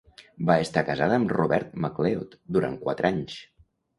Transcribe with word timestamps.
Va 0.49 0.53
estar 0.67 0.81
casada 0.87 1.19
amb 1.19 1.33
Robert 1.37 1.77
MacLeod 1.85 2.33
durant 2.57 2.81
quatre 2.87 3.11
anys. 3.13 3.39